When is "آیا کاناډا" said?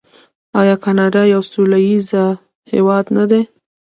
0.59-1.21